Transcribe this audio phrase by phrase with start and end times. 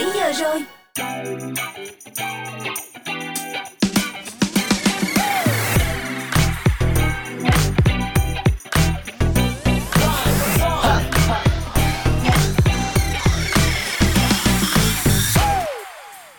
[0.00, 0.62] 7 giờ rồi.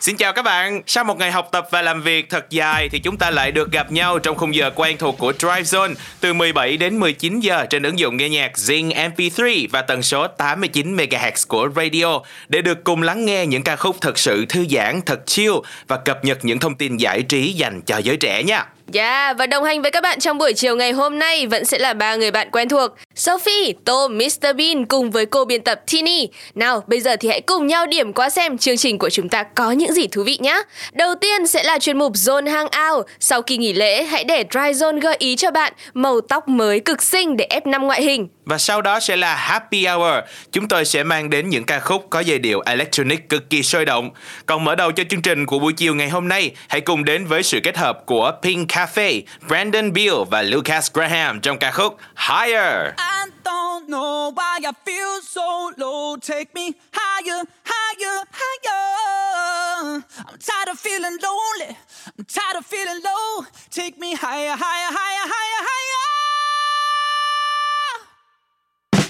[0.02, 3.00] Xin chào các bạn, sau một ngày học tập và làm việc thật dài thì
[3.00, 6.33] chúng ta lại được gặp nhau trong khung giờ quen thuộc của Drive Zone từ
[6.33, 10.97] 17 đến 19 giờ trên ứng dụng nghe nhạc Zing MP3 và tần số 89
[10.97, 12.19] MHz của radio
[12.50, 15.54] để được cùng lắng nghe những ca khúc thật sự thư giãn, thật chill
[15.87, 18.65] và cập nhật những thông tin giải trí dành cho giới trẻ nha.
[18.93, 21.79] Yeah, và đồng hành với các bạn trong buổi chiều ngày hôm nay vẫn sẽ
[21.79, 24.55] là ba người bạn quen thuộc Sophie, Tom, Mr.
[24.57, 26.27] Bean cùng với cô biên tập Tini.
[26.55, 29.43] Nào, bây giờ thì hãy cùng nhau điểm qua xem chương trình của chúng ta
[29.43, 30.61] có những gì thú vị nhé
[30.93, 33.05] Đầu tiên sẽ là chuyên mục Zone Hangout.
[33.19, 36.80] Sau kỳ nghỉ lễ, hãy để Dry Zone gợi ý cho bạn màu tóc mới
[36.80, 38.28] cực xinh để ép năm ngoại hình.
[38.52, 40.14] Và sau đó sẽ là Happy Hour
[40.52, 43.86] Chúng tôi sẽ mang đến những ca khúc có giai điệu electronic cực kỳ sôi
[43.86, 44.09] động
[44.45, 47.26] Còn mở đầu cho chương trình của buổi chiều ngày hôm nay Hãy cùng đến
[47.26, 51.98] với sự kết hợp của Pink Cafe, Brandon Bill và Lucas Graham trong ca khúc
[52.16, 52.94] Higher.
[52.98, 56.17] I don't know why I feel so low.
[56.28, 60.02] Take me higher, higher, higher.
[60.28, 61.76] I'm tired of feeling lonely.
[62.17, 63.45] I'm tired of feeling low.
[63.72, 66.20] Take me higher, higher, higher, higher, higher.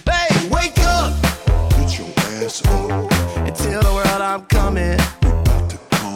[0.05, 1.13] Hey, wake up!
[1.71, 2.07] Get your
[2.43, 3.11] ass up.
[3.37, 4.99] And tell the world I'm coming.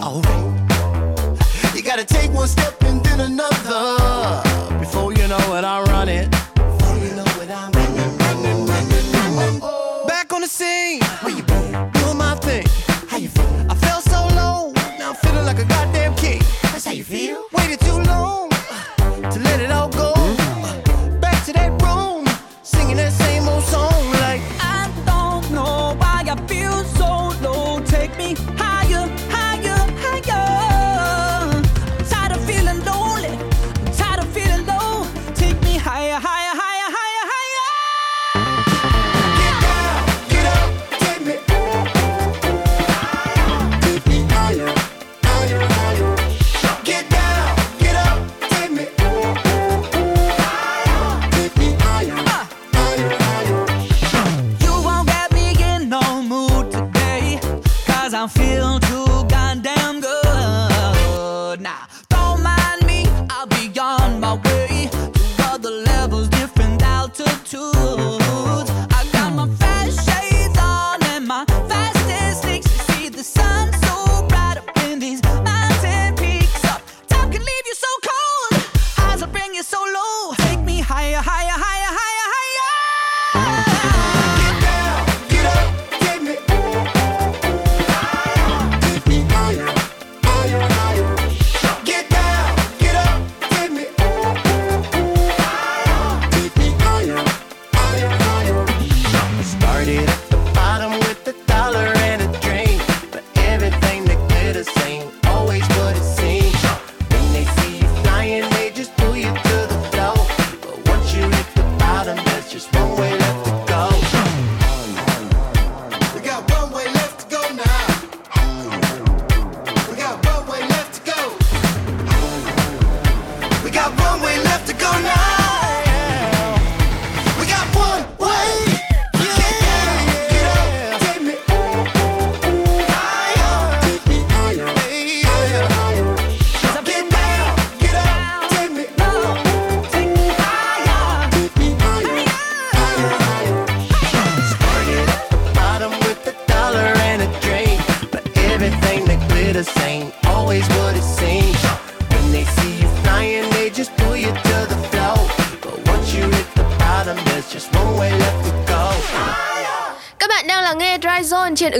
[0.03, 1.75] Alright.
[1.75, 4.77] You gotta take one step and then another.
[4.79, 5.84] Before you know it, I'm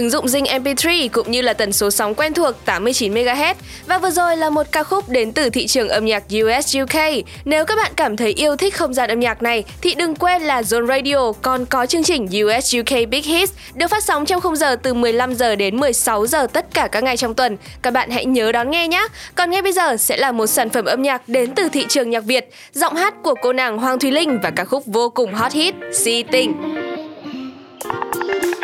[0.06, 3.54] ứng dụng Zing MP3 cũng như là tần số sóng quen thuộc 89 MHz.
[3.86, 7.24] Và vừa rồi là một ca khúc đến từ thị trường âm nhạc US UK.
[7.44, 10.42] Nếu các bạn cảm thấy yêu thích không gian âm nhạc này thì đừng quên
[10.42, 14.40] là Zone Radio còn có chương trình US UK Big Hits được phát sóng trong
[14.40, 17.56] khung giờ từ 15 giờ đến 16 giờ tất cả các ngày trong tuần.
[17.82, 19.06] Các bạn hãy nhớ đón nghe nhé.
[19.34, 22.10] Còn ngay bây giờ sẽ là một sản phẩm âm nhạc đến từ thị trường
[22.10, 25.34] nhạc Việt, giọng hát của cô nàng Hoàng Thùy Linh và ca khúc vô cùng
[25.34, 26.52] hot hit Si Tình.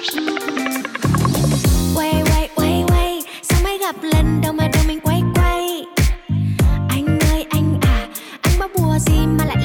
[0.05, 0.42] Quay
[3.93, 5.85] Gặp lần đầu mà đôi mình quay quay.
[6.89, 8.09] Anh ơi, anh à
[8.43, 9.57] Anh bao bùa gì mà lại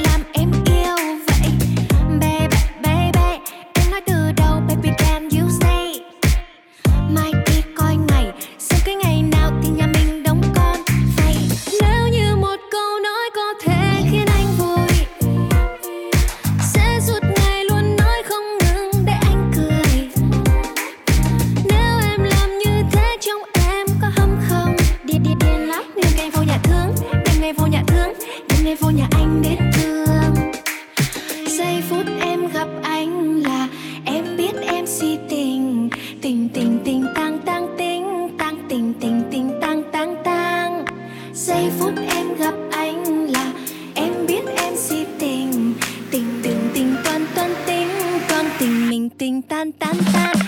[41.78, 43.52] phút em gặp anh là
[43.94, 45.74] em biết em si tình.
[46.10, 47.88] Tình tình tình toàn toàn tình
[48.28, 50.47] còn tình mình tình tan tan tan.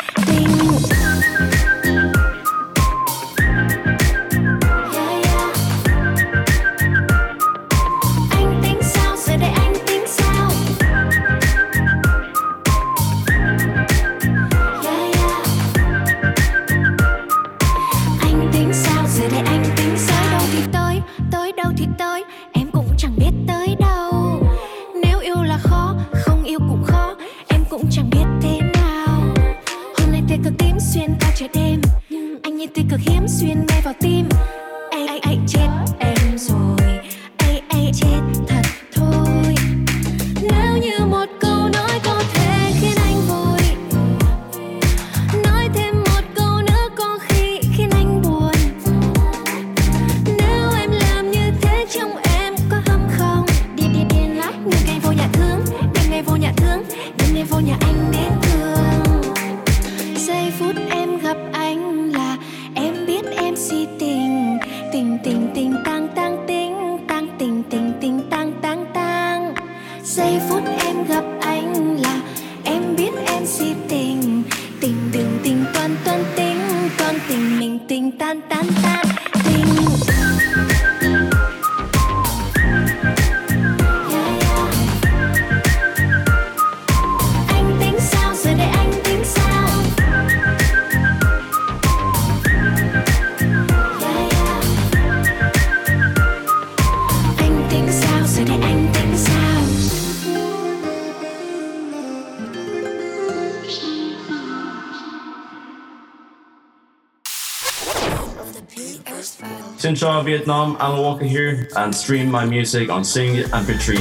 [109.78, 113.96] Xin chào Vietnam, Alan Walker here, and stream my music on Sing MP3.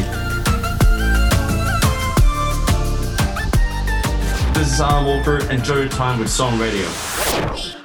[4.54, 5.40] This is Alan Walker.
[5.50, 7.79] Enjoy your time with Song Radio.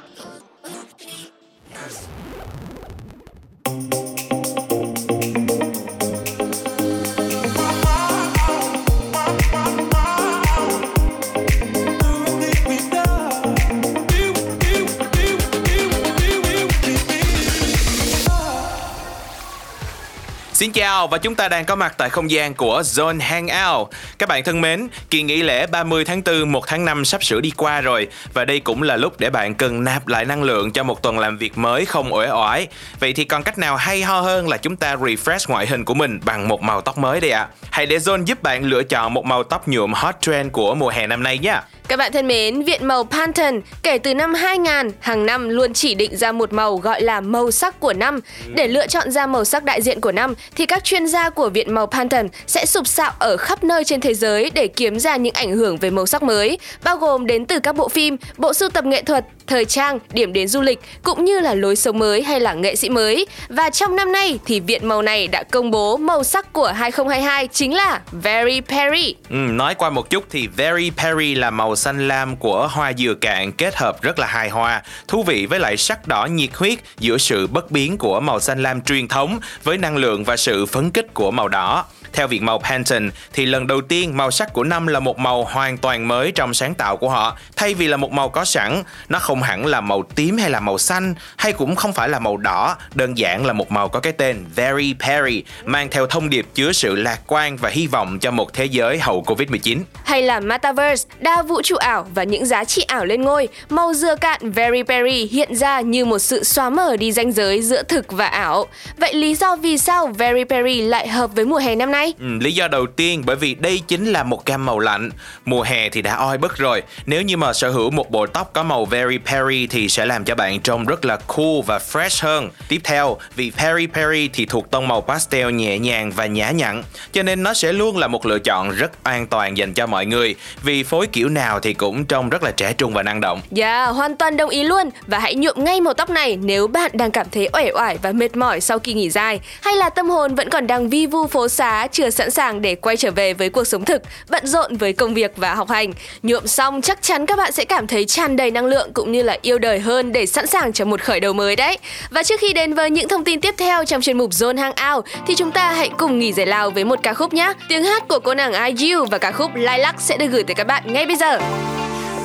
[20.65, 23.89] Xin chào và chúng ta đang có mặt tại không gian của Zone Hangout.
[24.17, 27.41] Các bạn thân mến, kỳ nghỉ lễ 30 tháng 4, 1 tháng 5 sắp sửa
[27.41, 30.71] đi qua rồi và đây cũng là lúc để bạn cần nạp lại năng lượng
[30.71, 32.67] cho một tuần làm việc mới không uể oải.
[32.99, 35.93] Vậy thì còn cách nào hay ho hơn là chúng ta refresh ngoại hình của
[35.93, 37.47] mình bằng một màu tóc mới đây ạ.
[37.71, 40.89] Hãy để Zone giúp bạn lựa chọn một màu tóc nhuộm hot trend của mùa
[40.89, 41.61] hè năm nay nhé.
[41.87, 45.95] Các bạn thân mến, Viện màu Pantone kể từ năm 2000 hàng năm luôn chỉ
[45.95, 48.19] định ra một màu gọi là màu sắc của năm.
[48.55, 51.49] Để lựa chọn ra màu sắc đại diện của năm thì các chuyên gia của
[51.49, 55.15] Viện màu Pantone sẽ sục sạo ở khắp nơi trên thế giới để kiếm ra
[55.15, 58.53] những ảnh hưởng về màu sắc mới, bao gồm đến từ các bộ phim, bộ
[58.53, 61.99] sưu tập nghệ thuật, thời trang, điểm đến du lịch cũng như là lối sống
[61.99, 63.25] mới hay là nghệ sĩ mới.
[63.49, 67.47] Và trong năm nay thì Viện màu này đã công bố màu sắc của 2022
[67.47, 69.15] chính là Very Perry.
[69.29, 73.13] Ừ, nói qua một chút thì Very Perry là màu xanh lam của hoa dừa
[73.21, 76.79] cạn kết hợp rất là hài hòa, thú vị với lại sắc đỏ nhiệt huyết
[76.99, 80.65] giữa sự bất biến của màu xanh lam truyền thống với năng lượng và sự
[80.65, 81.85] phấn kích của màu đỏ.
[82.15, 85.43] Theo Viện màu Pantone thì lần đầu tiên màu sắc của năm là một màu
[85.43, 87.37] hoàn toàn mới trong sáng tạo của họ.
[87.55, 90.59] Thay vì là một màu có sẵn, nó không hẳn là màu tím hay là
[90.59, 93.99] màu xanh hay cũng không phải là màu đỏ, đơn giản là một màu có
[93.99, 98.19] cái tên Very Perry mang theo thông điệp chứa sự lạc quan và hy vọng
[98.19, 99.79] cho một thế giới hậu Covid-19.
[100.03, 103.93] hay là Metaverse, đa vũ trụ ảo và những giá trị ảo lên ngôi, màu
[103.93, 107.83] dừa cạn Very Perry hiện ra như một sự xóa mở đi ranh giới giữa
[107.83, 108.65] thực và ảo.
[108.97, 112.04] Vậy lý do vì sao Very Perry lại hợp với mùa hè năm nay?
[112.19, 115.09] Ừ, lý do đầu tiên bởi vì đây chính là một cam màu lạnh.
[115.45, 116.83] Mùa hè thì đã oi bức rồi.
[117.05, 120.25] Nếu như mà sở hữu một bộ tóc có màu Very Perry thì sẽ làm
[120.25, 122.49] cho bạn trông rất là cool và fresh hơn.
[122.67, 126.83] Tiếp theo, vì Perry Perry thì thuộc tông màu pastel nhẹ nhàng và nhã nhặn,
[127.13, 130.05] cho nên nó sẽ luôn là một lựa chọn rất an toàn dành cho mọi
[130.05, 130.35] người.
[130.63, 133.41] Vì phối kiểu nào thì cũng trông rất là trẻ trung và năng động.
[133.57, 136.91] Yeah, hoàn toàn đồng ý luôn và hãy nhuộm ngay màu tóc này nếu bạn
[136.93, 140.09] đang cảm thấy uể oải và mệt mỏi sau kỳ nghỉ dài hay là tâm
[140.09, 143.34] hồn vẫn còn đang vi vu phố xá chưa sẵn sàng để quay trở về
[143.34, 145.92] với cuộc sống thực, bận rộn với công việc và học hành.
[146.22, 149.22] Nhuộm xong chắc chắn các bạn sẽ cảm thấy tràn đầy năng lượng cũng như
[149.22, 151.78] là yêu đời hơn để sẵn sàng cho một khởi đầu mới đấy.
[152.10, 155.04] Và trước khi đến với những thông tin tiếp theo trong chuyên mục Zone Hangout
[155.26, 157.52] thì chúng ta hãy cùng nghỉ giải lao với một ca khúc nhé.
[157.68, 160.66] Tiếng hát của cô nàng IU và ca khúc Lilac sẽ được gửi tới các
[160.66, 161.38] bạn ngay bây giờ.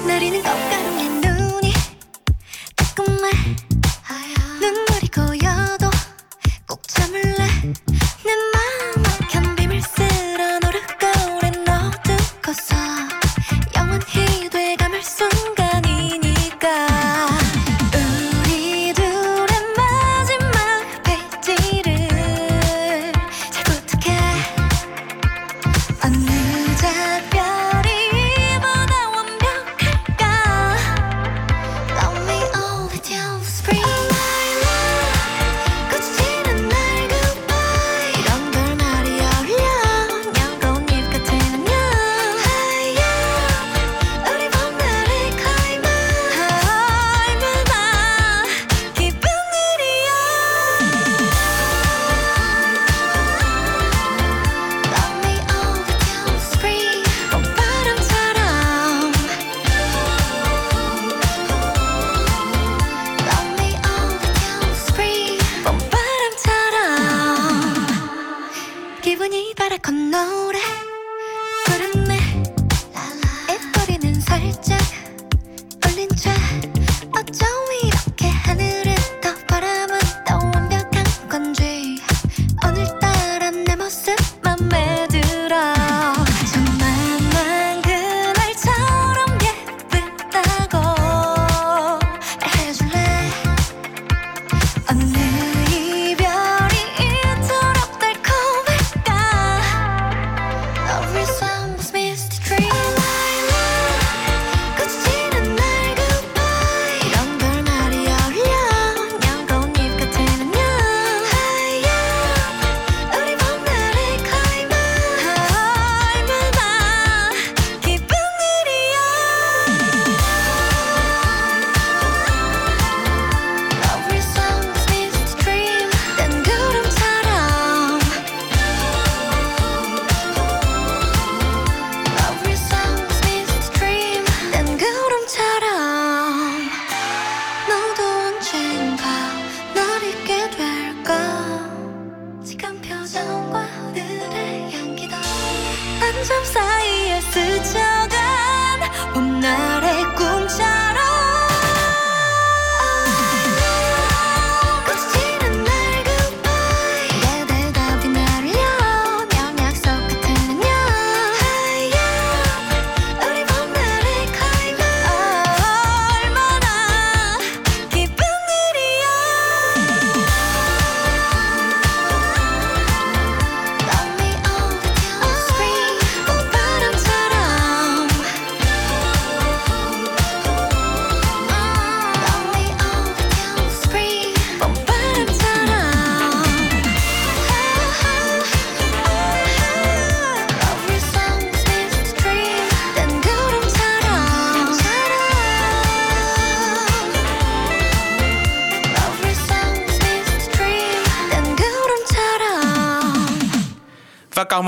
[0.06, 1.74] 내리는 꽃가루에 눈이
[2.76, 3.32] 따끔해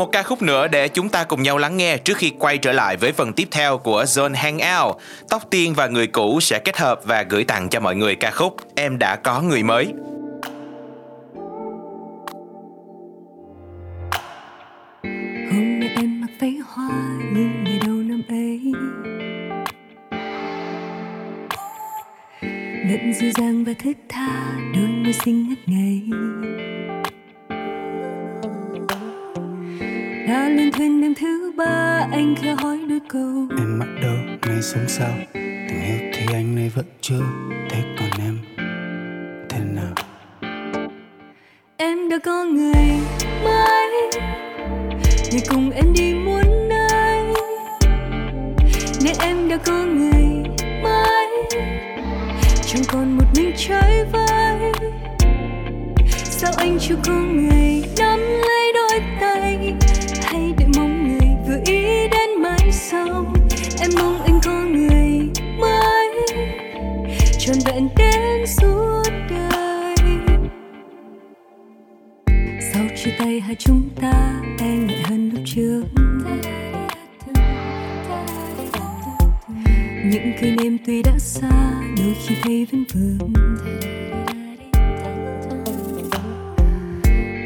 [0.02, 2.73] một ca khúc nữa để chúng ta cùng nhau lắng nghe trước khi quay trở
[2.73, 4.97] lại với phần tiếp theo của Zone Hangout.
[5.28, 8.30] Tóc Tiên và người cũ sẽ kết hợp và gửi tặng cho mọi người ca
[8.30, 9.87] khúc Em đã có người mới.
[15.52, 16.90] hôm nay em mặc váy hoa
[17.32, 18.61] như ngày đầu năm ấy
[22.90, 24.28] vẫn dịu dàng và thức tha,
[24.75, 26.02] đôi môi xinh ngất ngây
[30.32, 33.46] đã lên thuyền đêm thứ ba anh khẽ hỏi đôi câu.
[33.58, 35.10] Em bắt đầu ngày sống sao?
[35.34, 37.20] Tình yêu thì anh này vẫn chưa
[37.70, 38.38] Thế còn em.
[39.48, 39.94] Thế nào?
[41.76, 42.86] Em đã có người
[43.44, 44.10] mới
[45.30, 47.34] người cùng em đi muôn nơi.
[49.04, 50.50] Nên em đã có người
[50.82, 51.26] mới
[52.66, 54.72] chẳng còn một mình chơi vơi.
[56.14, 57.62] Sao anh chưa có người
[73.52, 75.82] hai chúng ta e ngại hơn lúc trước.
[80.04, 81.50] Những kỷ niệm tuy đã xa,
[81.99, 83.32] đôi khi thấy vẫn vương.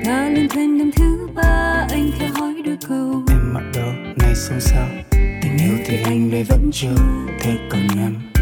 [0.04, 3.22] Ta lên thuyền năm thứ ba, anh khẽ hỏi đôi câu.
[3.28, 6.96] Em mặc đầu ngày xong sao Tình yêu thì anh đây vẫn chưa
[7.40, 8.35] Thế còn em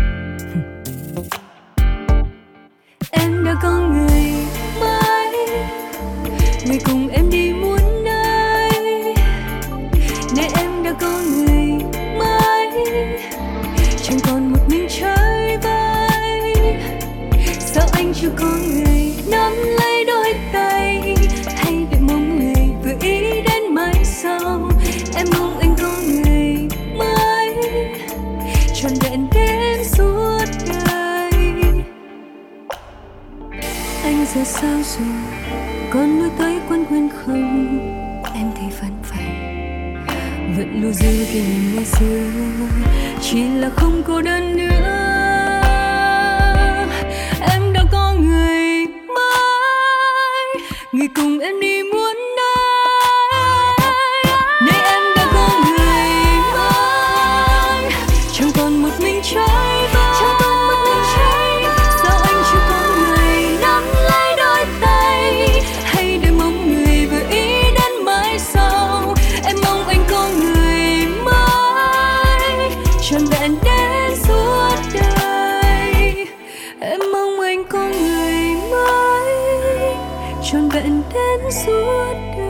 [81.75, 82.44] đến suốt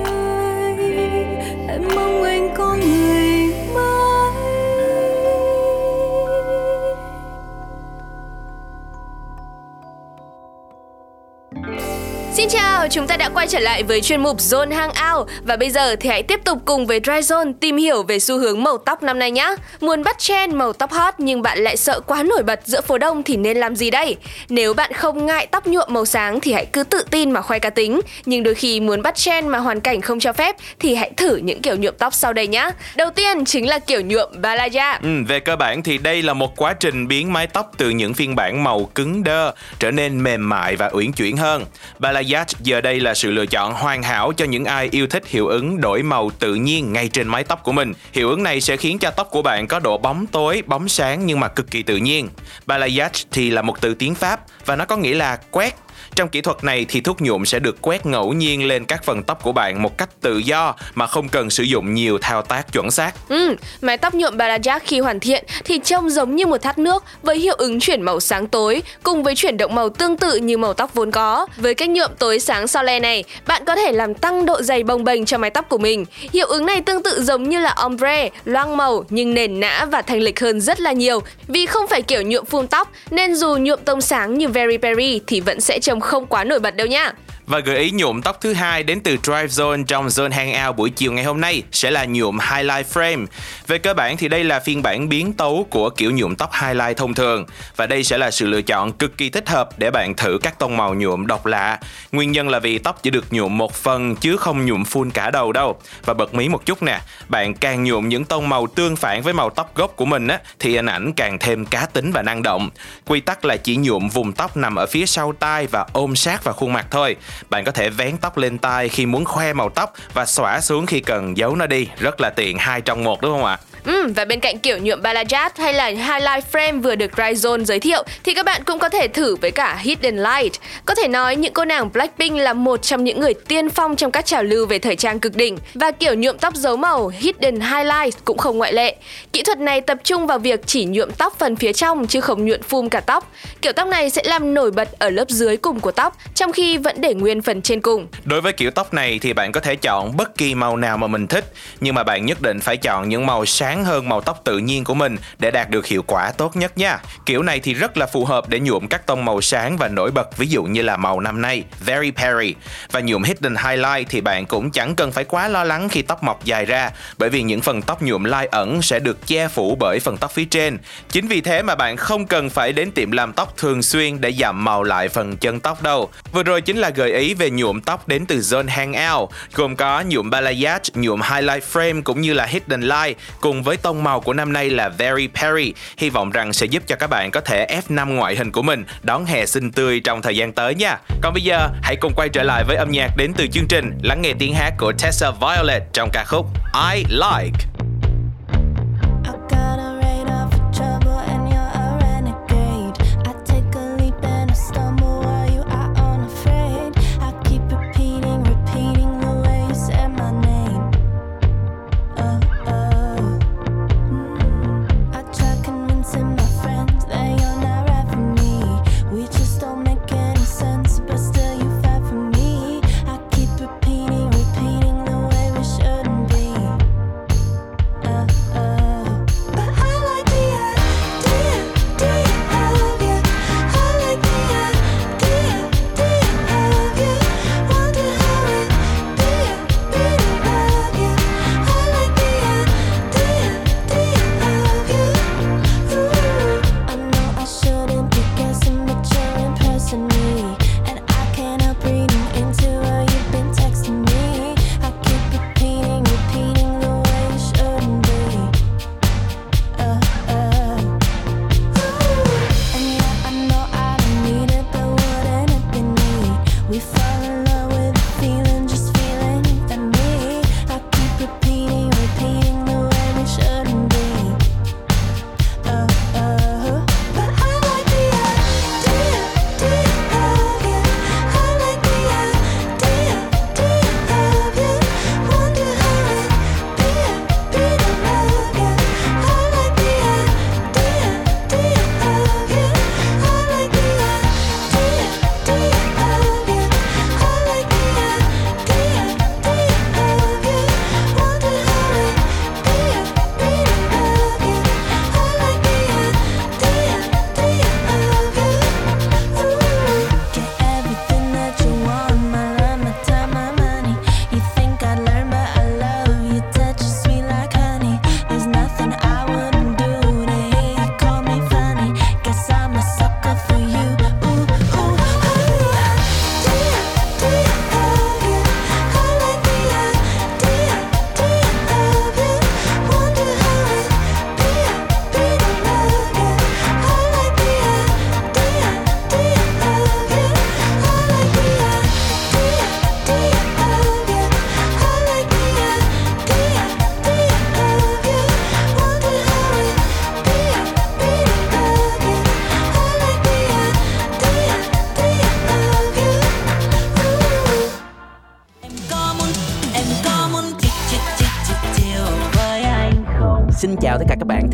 [12.91, 16.09] Chúng ta đã quay trở lại với chuyên mục Zone Hangout và bây giờ thì
[16.09, 19.19] hãy tiếp tục cùng với Dry Zone tìm hiểu về xu hướng màu tóc năm
[19.19, 19.55] nay nhé.
[19.81, 22.99] Muốn bắt trend màu tóc hot nhưng bạn lại sợ quá nổi bật giữa phố
[22.99, 24.17] đông thì nên làm gì đây?
[24.49, 27.59] Nếu bạn không ngại tóc nhuộm màu sáng thì hãy cứ tự tin mà khoe
[27.59, 30.95] cá tính, nhưng đôi khi muốn bắt trend mà hoàn cảnh không cho phép thì
[30.95, 32.71] hãy thử những kiểu nhuộm tóc sau đây nhé.
[32.97, 34.99] Đầu tiên chính là kiểu nhuộm Balaya.
[35.03, 38.15] Ừ, về cơ bản thì đây là một quá trình biến mái tóc từ những
[38.15, 41.65] phiên bản màu cứng đơ trở nên mềm mại và uyển chuyển hơn.
[41.99, 45.49] Balayage giờ đây là sự lựa chọn hoàn hảo cho những ai yêu thích hiệu
[45.49, 47.93] ứng đổi màu tự nhiên ngay trên mái tóc của mình.
[48.13, 51.27] Hiệu ứng này sẽ khiến cho tóc của bạn có độ bóng tối, bóng sáng
[51.27, 52.29] nhưng mà cực kỳ tự nhiên.
[52.67, 55.84] Balayage thì là một từ tiếng Pháp và nó có nghĩa là quét
[56.17, 59.23] trong kỹ thuật này thì thuốc nhuộm sẽ được quét ngẫu nhiên lên các phần
[59.23, 62.73] tóc của bạn một cách tự do mà không cần sử dụng nhiều thao tác
[62.73, 63.29] chuẩn xác.
[63.29, 67.05] Ừ, mái tóc nhuộm Balajak khi hoàn thiện thì trông giống như một thác nước
[67.23, 70.59] với hiệu ứng chuyển màu sáng tối cùng với chuyển động màu tương tự như
[70.59, 71.47] màu tóc vốn có.
[71.57, 75.05] Với cách nhuộm tối sáng Soleil này, bạn có thể làm tăng độ dày bồng
[75.05, 76.05] bềnh cho mái tóc của mình.
[76.33, 80.03] Hiệu ứng này tương tự giống như là ombre, loang màu nhưng nền nã và
[80.03, 83.57] thanh lịch hơn rất là nhiều vì không phải kiểu nhuộm phun tóc nên dù
[83.57, 86.87] nhuộm tông sáng như Very Berry thì vẫn sẽ trông không quá nổi bật đâu
[86.87, 87.13] nhá.
[87.47, 90.91] Và gợi ý nhuộm tóc thứ hai đến từ Drive Zone trong Zone Hangout buổi
[90.91, 93.27] chiều ngày hôm nay sẽ là nhuộm Highlight Frame.
[93.67, 96.97] Về cơ bản thì đây là phiên bản biến tấu của kiểu nhuộm tóc highlight
[96.97, 100.15] thông thường và đây sẽ là sự lựa chọn cực kỳ thích hợp để bạn
[100.15, 101.79] thử các tông màu nhuộm độc lạ.
[102.13, 105.31] Nguyên nhân là vì tóc chỉ được nhuộm một phần chứ không nhuộm full cả
[105.31, 105.81] đầu đâu.
[106.05, 109.33] Và bật mí một chút nè, bạn càng nhuộm những tông màu tương phản với
[109.33, 112.43] màu tóc gốc của mình á thì hình ảnh càng thêm cá tính và năng
[112.43, 112.71] động.
[113.07, 116.45] Quy tắc là chỉ nhuộm vùng tóc nằm ở phía sau tai và ôm sát
[116.45, 117.17] vào khuôn mặt thôi.
[117.51, 120.87] Bạn có thể vén tóc lên tai khi muốn khoe màu tóc và xõa xuống
[120.87, 121.89] khi cần giấu nó đi.
[121.99, 123.59] Rất là tiện hai trong một đúng không ạ?
[123.85, 127.81] Ừ, và bên cạnh kiểu nhuộm balayage hay là highlight frame vừa được Ryzone giới
[127.81, 130.53] thiệu thì các bạn cũng có thể thử với cả Hidden Light.
[130.87, 134.11] Có thể nói những cô nàng Blackpink là một trong những người tiên phong trong
[134.11, 137.61] các trào lưu về thời trang cực đỉnh và kiểu nhuộm tóc giấu màu Hidden
[137.61, 138.97] Highlight cũng không ngoại lệ.
[139.33, 142.45] Kỹ thuật này tập trung vào việc chỉ nhuộm tóc phần phía trong chứ không
[142.47, 143.33] nhuộm phum cả tóc.
[143.63, 146.79] Kiểu tóc này sẽ làm nổi bật ở lớp dưới cùng của tóc trong khi
[146.79, 148.07] vẫn để nguyên phần trên cùng.
[148.25, 151.07] Đối với kiểu tóc này thì bạn có thể chọn bất kỳ màu nào mà
[151.07, 154.41] mình thích, nhưng mà bạn nhất định phải chọn những màu sáng hơn màu tóc
[154.45, 156.99] tự nhiên của mình để đạt được hiệu quả tốt nhất nha.
[157.27, 160.11] Kiểu này thì rất là phù hợp để nhuộm các tông màu sáng và nổi
[160.11, 162.55] bật ví dụ như là màu năm nay, Very Perry.
[162.93, 166.23] Và nhuộm Hidden Highlight thì bạn cũng chẳng cần phải quá lo lắng khi tóc
[166.23, 169.77] mọc dài ra, bởi vì những phần tóc nhuộm lai ẩn sẽ được che phủ
[169.81, 170.79] bởi phần tóc phía trên.
[171.09, 174.33] Chính vì thế mà bạn không cần phải đến tiệm làm tóc thường xuyên để
[174.33, 176.11] giảm màu lại phần chân tóc đâu.
[176.33, 180.03] Vừa rồi chính là gợi ý về nhuộm tóc đến từ Zone Hangout, gồm có
[180.03, 184.33] nhuộm balayage, nhuộm highlight frame cũng như là hidden light cùng với tông màu của
[184.33, 185.75] năm nay là Very Perry.
[185.97, 188.85] Hy vọng rằng sẽ giúp cho các bạn có thể F5 ngoại hình của mình
[189.03, 190.99] đón hè xinh tươi trong thời gian tới nha.
[191.23, 193.99] Còn bây giờ, hãy cùng quay trở lại với âm nhạc đến từ chương trình
[194.03, 196.47] lắng nghe tiếng hát của Tessa Violet trong ca khúc
[196.93, 197.74] I Like.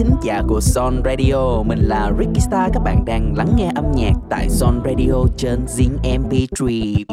[0.00, 3.84] Thính giả của Son Radio Mình là Ricky Star, Các bạn đang lắng nghe âm
[3.94, 7.04] nhạc tại Son Radio trên Zing MP3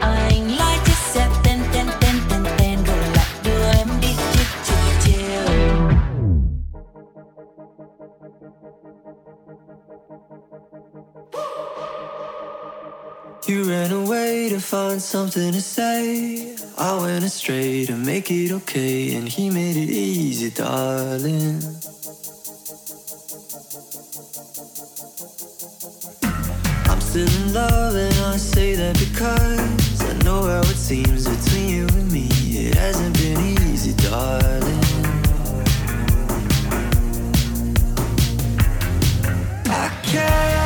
[0.00, 4.46] Anh like chiếc xe tên tên tên tên tên, rồi lại đưa em đi chill
[4.64, 5.58] chill chill.
[13.48, 16.53] You ran away to find something to say.
[16.76, 21.62] I went astray to make it okay, and he made it easy, darling.
[26.86, 31.68] I'm still in love, and I say that because I know how it seems between
[31.68, 32.28] you and me.
[32.30, 34.84] It hasn't been easy, darling.
[39.66, 40.63] I can't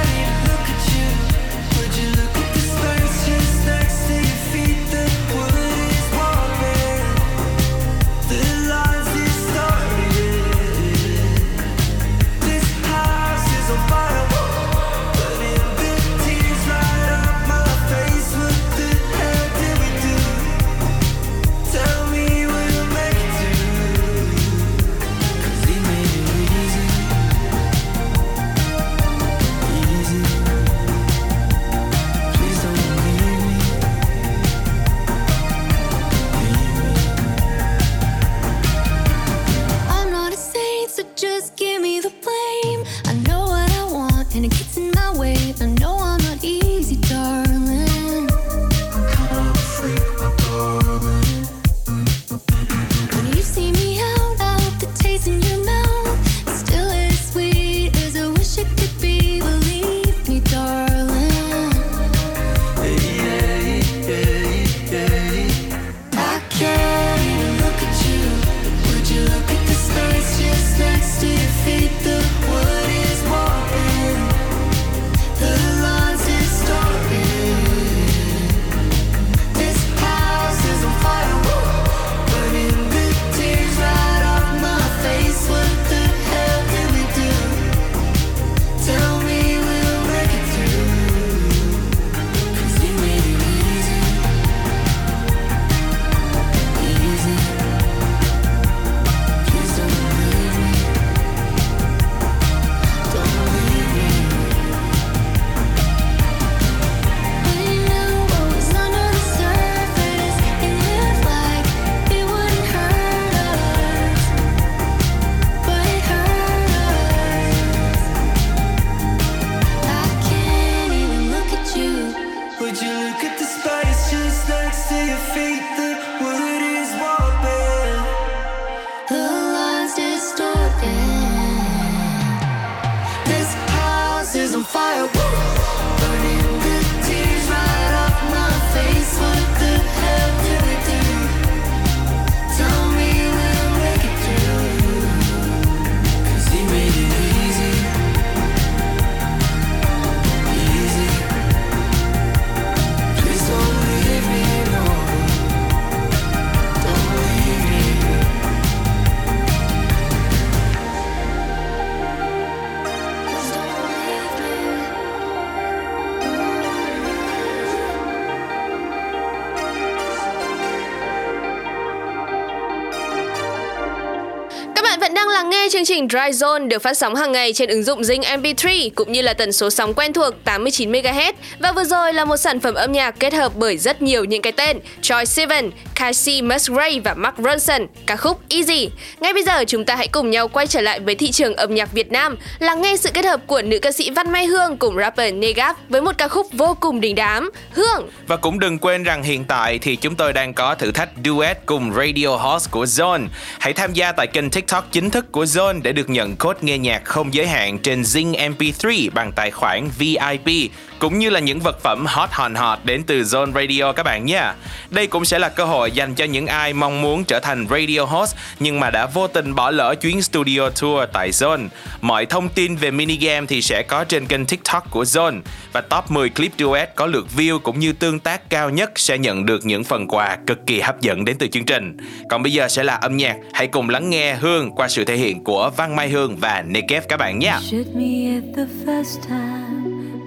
[175.99, 179.23] trình Dry Zone được phát sóng hàng ngày trên ứng dụng Zing MP3 cũng như
[179.23, 181.33] là tần số sóng quen thuộc 89 MHz.
[181.59, 184.43] Và vừa rồi là một sản phẩm âm nhạc kết hợp bởi rất nhiều những
[184.43, 188.91] cái tên Troy Sivan, Casey Musgrave và Mark Ronson, ca khúc Easy.
[189.21, 191.75] Ngay bây giờ chúng ta hãy cùng nhau quay trở lại với thị trường âm
[191.75, 194.77] nhạc Việt Nam, lắng nghe sự kết hợp của nữ ca sĩ Văn Mai Hương
[194.77, 198.11] cùng rapper Negap với một ca khúc vô cùng đình đám, Hương.
[198.27, 201.59] Và cũng đừng quên rằng hiện tại thì chúng tôi đang có thử thách duet
[201.67, 203.27] cùng Radio Host của Zone.
[203.59, 206.79] Hãy tham gia tại kênh TikTok chính thức của Zone để được nhận code nghe
[206.79, 211.61] nhạc không giới hạn trên Zing MP3 bằng tài khoản VIP cũng như là những
[211.61, 214.55] vật phẩm hot hòn hot đến từ Zone Radio các bạn nha.
[214.91, 218.01] Đây cũng sẽ là cơ hội dành cho những ai mong muốn trở thành radio
[218.01, 221.69] host nhưng mà đã vô tình bỏ lỡ chuyến studio tour tại Zone.
[222.01, 225.41] Mọi thông tin về mini game thì sẽ có trên kênh TikTok của Zone
[225.73, 229.19] và top 10 clip duet có lượt view cũng như tương tác cao nhất sẽ
[229.19, 231.97] nhận được những phần quà cực kỳ hấp dẫn đến từ chương trình.
[232.31, 235.17] Còn bây giờ sẽ là âm nhạc, hãy cùng lắng nghe Hương qua sự thể
[235.17, 237.55] hiện của Văn Mai Hương và Nekev các bạn nhé.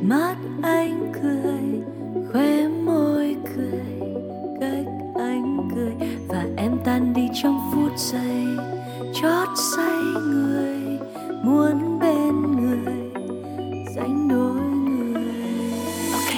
[0.02, 1.84] Mắt anh cười,
[2.32, 3.84] Khóe môi cười,
[4.62, 4.86] Cách
[5.16, 6.10] anh cười.
[6.28, 8.46] Và em tan đi trong phút giây,
[9.14, 11.00] Chót say người,
[11.44, 13.12] Muốn bên người
[13.96, 15.24] Dành đôi người.
[16.14, 16.34] Ok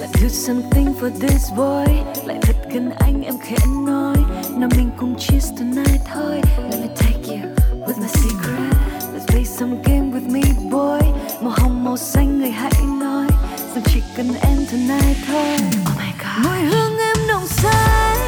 [0.00, 1.94] Let's do something for this boy.
[2.26, 3.56] Lại thật gần anh, em khẽ
[3.86, 4.16] nói.
[4.56, 6.40] Nào mình cùng cheers tonight, thôi.
[6.70, 7.40] Let me take you
[7.86, 8.72] with my secret.
[9.12, 11.21] Let's play some game with me, boy.
[11.42, 13.26] Màu hồng màu xanh người hãy nói.
[13.74, 15.56] Rằng chỉ cần em tonight thôi.
[15.60, 16.46] Oh my god.
[16.46, 18.18] Mùi hương em nồng say.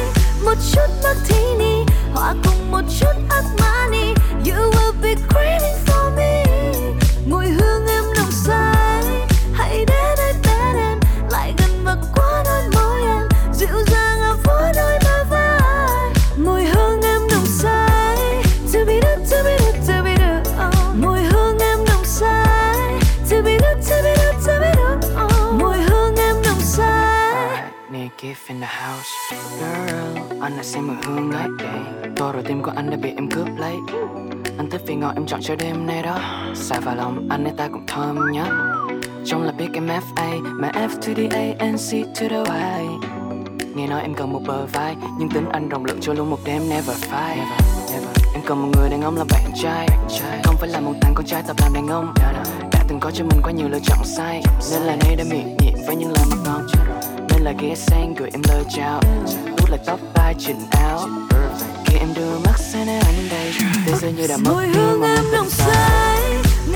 [0.45, 3.74] Một chút martini Hòa cùng một chút Armani You
[32.15, 33.75] to rồi tim của anh đã bị em cướp lấy.
[34.57, 36.19] Anh thích vì ngọt em chọn cho đêm nay đó.
[36.55, 38.45] Xài vào lòng anh nên ta cũng thơm nhá.
[39.25, 42.87] Trong là biết em FA Mà F to the A and C to the Y.
[43.75, 46.39] Nghe nói em cần một bờ vai, Nhưng tính anh rộng lượng cho luôn một
[46.45, 47.45] đêm never fight
[48.33, 49.87] Em cần một người đàn ông là bạn trai.
[50.43, 52.13] Không phải là một thằng con trai tập làm đàn ông.
[52.71, 54.43] Đã từng có cho mình quá nhiều lựa chọn sai.
[54.71, 56.67] Nên là nay đã miệng nhiệt với những lời mật ngon.
[57.29, 59.01] Nên là ghé sang gửi em lời chào.
[59.57, 61.07] Vuốt lại tóc tai chỉnh áo
[61.85, 63.51] Khi em đưa mắt sang nơi anh đây.
[63.85, 66.21] Thế giờ như đã mất Mùi hương em nồng say.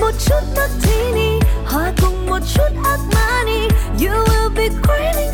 [0.00, 3.60] Một chút martini Hòa cùng một chút Armani
[4.00, 5.29] You will be craving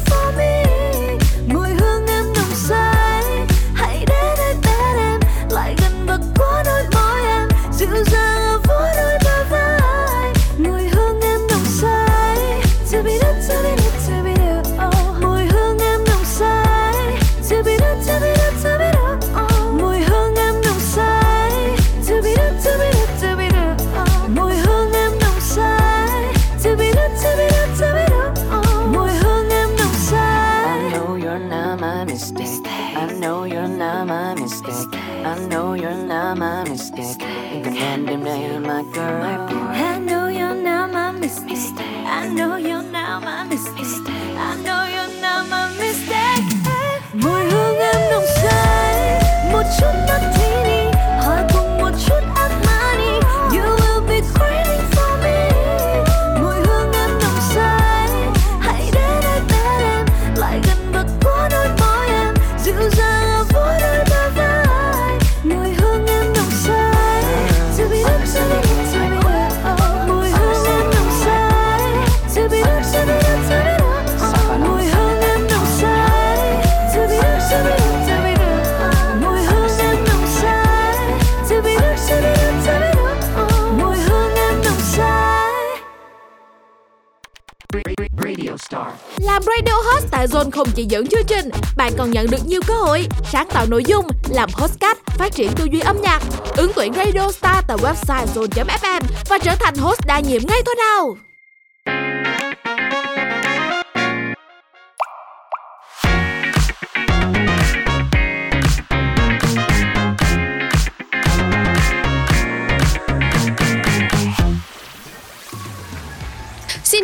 [90.56, 93.84] không chỉ dẫn chương trình, bạn còn nhận được nhiều cơ hội sáng tạo nội
[93.86, 96.22] dung, làm hostcast, phát triển tư duy âm nhạc,
[96.56, 100.74] ứng tuyển Radio Star tại website zone.fm và trở thành host đa nhiệm ngay thôi
[100.78, 101.16] nào.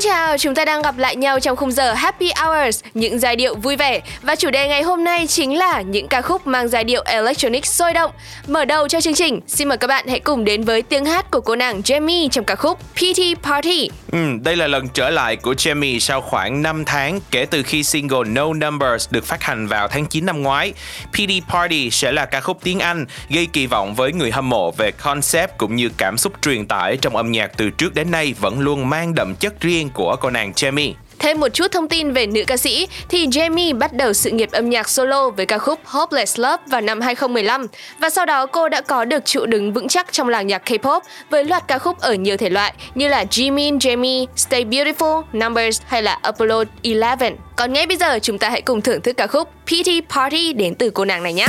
[0.03, 3.55] Chào, chúng ta đang gặp lại nhau trong khung giờ Happy Hours, những giai điệu
[3.55, 4.01] vui vẻ.
[4.23, 7.67] Và chủ đề ngày hôm nay chính là những ca khúc mang giai điệu electronic
[7.67, 8.11] sôi động.
[8.47, 11.31] Mở đầu cho chương trình, xin mời các bạn hãy cùng đến với tiếng hát
[11.31, 13.91] của cô nàng Jamie trong ca khúc PT Party.
[14.13, 17.85] Ừ, đây là lần trở lại của Jamie sau khoảng 5 tháng kể từ khi
[17.85, 20.73] single No Numbers được phát hành vào tháng 9 năm ngoái.
[21.13, 24.71] PT Party sẽ là ca khúc tiếng Anh gây kỳ vọng với người hâm mộ
[24.71, 28.35] về concept cũng như cảm xúc truyền tải trong âm nhạc từ trước đến nay
[28.41, 30.93] vẫn luôn mang đậm chất riêng của cô nàng Jamie.
[31.19, 34.51] Thêm một chút thông tin về nữ ca sĩ thì Jamie bắt đầu sự nghiệp
[34.53, 37.67] âm nhạc solo với ca khúc Hopeless Love vào năm 2015
[38.01, 41.01] và sau đó cô đã có được trụ đứng vững chắc trong làng nhạc K-pop
[41.31, 45.83] với loạt ca khúc ở nhiều thể loại như là Jimin, Jamie, Stay Beautiful, Numbers
[45.87, 47.19] hay là Apollo 11.
[47.57, 50.75] Còn ngay bây giờ chúng ta hãy cùng thưởng thức ca khúc PT Party đến
[50.75, 51.47] từ cô nàng này nhé.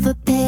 [0.00, 0.39] Myself a pity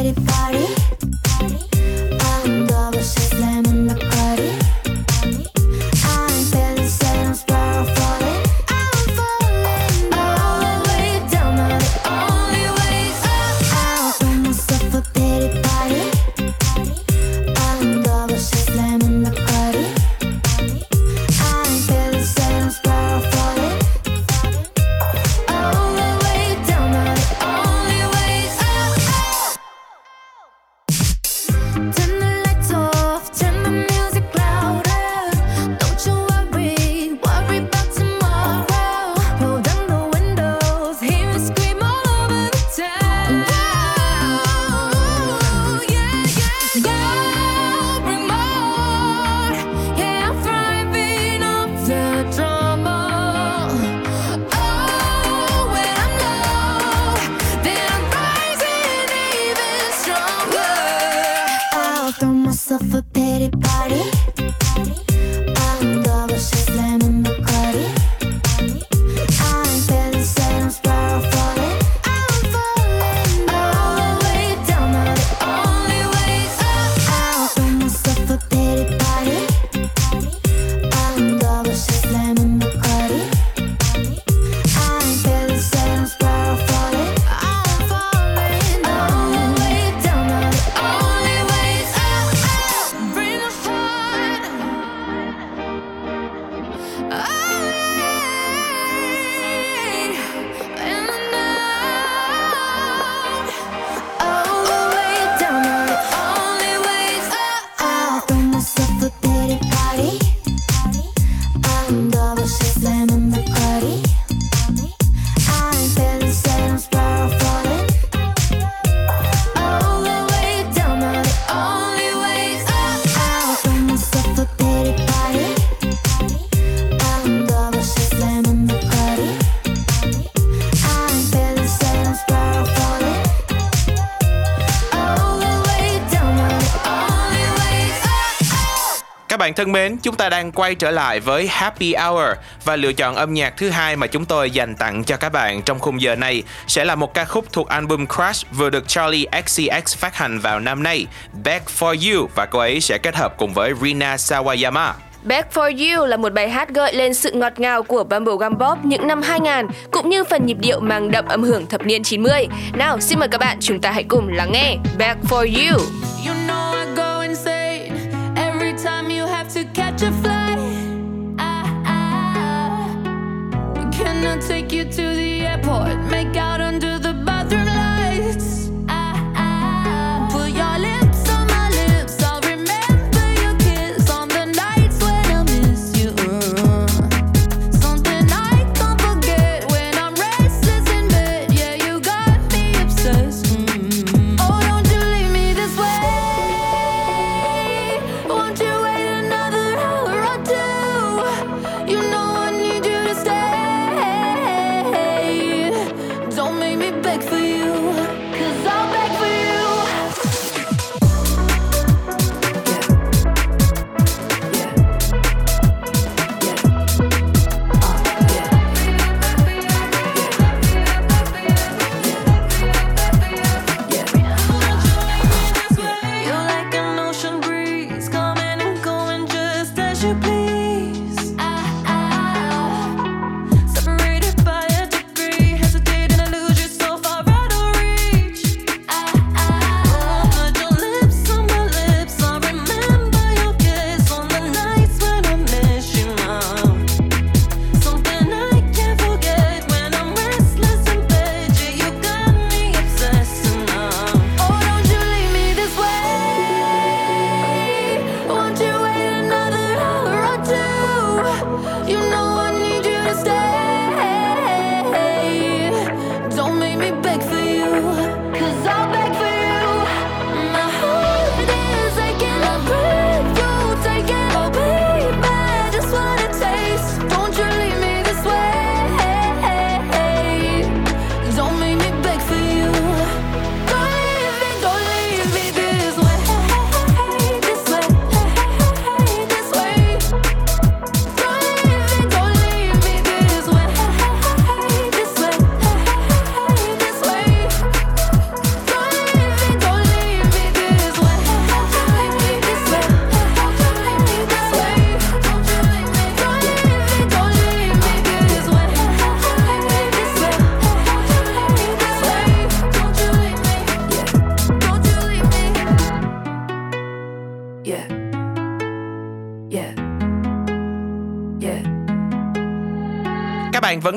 [139.62, 142.26] thân mến, chúng ta đang quay trở lại với Happy Hour
[142.64, 145.62] và lựa chọn âm nhạc thứ hai mà chúng tôi dành tặng cho các bạn
[145.62, 149.26] trong khung giờ này sẽ là một ca khúc thuộc album Crush vừa được Charlie
[149.46, 151.06] XCX phát hành vào năm nay,
[151.44, 154.92] Back for You và cô ấy sẽ kết hợp cùng với Rina Sawayama.
[155.22, 158.84] Back for You là một bài hát gợi lên sự ngọt ngào của Bubblegum Pop
[158.84, 162.46] những năm 2000 cũng như phần nhịp điệu mang đậm âm hưởng thập niên 90.
[162.72, 165.78] Nào, xin mời các bạn chúng ta hãy cùng lắng nghe Back for You.
[166.26, 166.41] You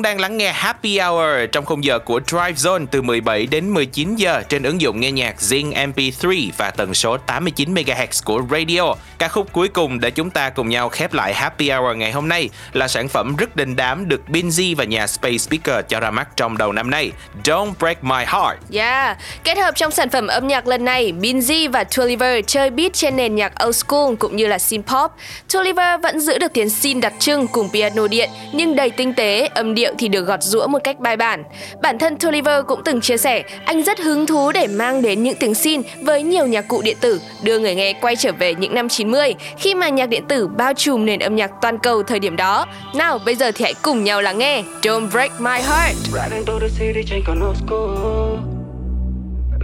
[0.06, 4.16] đang lắng nghe Happy Hour trong khung giờ của Drive Zone từ 17 đến 19
[4.16, 8.94] giờ trên ứng dụng nghe nhạc Zing MP3 và tần số 89 MHz của radio.
[9.18, 12.28] Ca khúc cuối cùng để chúng ta cùng nhau khép lại Happy Hour ngày hôm
[12.28, 16.10] nay là sản phẩm rất đình đám được Binzy và nhà Space Speaker cho ra
[16.10, 17.12] mắt trong đầu năm nay.
[17.44, 18.58] Don't Break My Heart.
[18.72, 22.92] Yeah, kết hợp trong sản phẩm âm nhạc lần này, Binzy và Tulliver chơi beat
[22.92, 25.10] trên nền nhạc old school cũng như là synth pop.
[25.52, 29.48] Tulliver vẫn giữ được tiếng synth đặc trưng cùng piano điện nhưng đầy tinh tế,
[29.54, 31.44] âm điệu thì được gọt rũa một cách bài bản.
[31.82, 35.36] Bản thân Tolliver cũng từng chia sẻ, anh rất hứng thú để mang đến những
[35.40, 38.74] tiếng xin với nhiều nhạc cụ điện tử, đưa người nghe quay trở về những
[38.74, 42.18] năm 90 khi mà nhạc điện tử bao trùm nền âm nhạc toàn cầu thời
[42.18, 42.66] điểm đó.
[42.94, 45.96] Nào, bây giờ thì hãy cùng nhau lắng nghe Don't Break My Heart.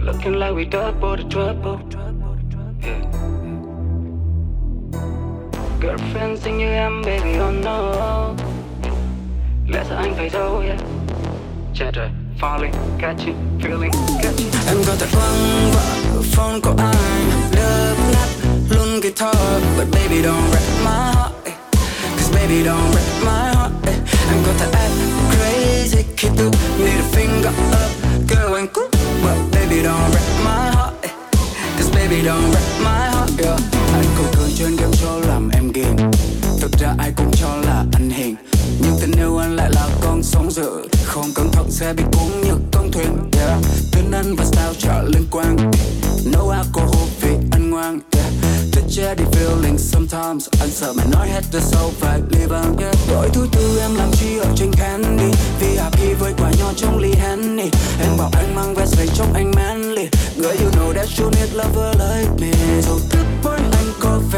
[0.05, 1.77] Looking like we double the trouble.
[2.83, 3.23] Yeah.
[7.03, 8.42] Baby, oh no.
[9.73, 10.79] Lẽ sợ anh phải đâu, yeah.
[11.75, 12.09] Chết trời
[12.41, 13.91] falling, catching, feeling,
[14.23, 14.51] catching.
[14.67, 18.29] Em có thể vắng vợ phone của anh, đập ngắt
[18.69, 19.31] luôn cái thơ
[19.77, 21.33] but baby don't wreck my heart.
[21.45, 21.53] Eh.
[22.17, 23.71] Cause baby don't wreck my heart.
[23.85, 23.95] Eh.
[24.29, 24.93] Em có thể act
[25.31, 27.91] crazy khi tự need a finger up,
[28.29, 28.91] girl anh cút
[29.23, 30.93] but baby don't wreck my heart.
[31.01, 31.11] Eh.
[31.77, 33.29] Cause baby don't wreck my heart.
[33.37, 33.72] Yeah.
[40.55, 43.59] Con Không cẩn thận sẽ bị cuốn như con thuyền yeah.
[43.91, 45.57] Tên anh và sao trở liên quan
[46.25, 48.27] No alcohol vì anh ngoan, yeah.
[48.71, 52.79] Thích che đi feeling, sometimes Anh sợ mày nói hết the sau phải leave out
[52.79, 52.95] yeah.
[53.09, 56.99] Đổi thứ tư, em làm chi ở trên candy Vì happy với quả nho trong
[56.99, 61.07] ly Henny Em bảo anh mang vest về trong anh manly Girl you know that
[61.19, 63.32] you need lover like me So thức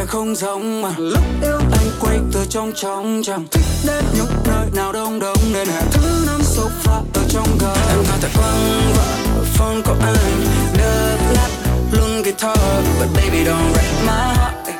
[0.07, 4.67] không giống mà Lúc yêu anh quay từ trong trong chẳng thích đến những nơi
[4.73, 8.93] nào đông đông Nên hẹn thứ năm sofa ở trong gờ Em có thể quăng
[8.95, 10.45] vợ phone của anh
[10.77, 11.49] Đập lát
[11.91, 12.57] luôn guitar
[12.99, 14.67] But baby don't break my heart.
[14.67, 14.75] Eh.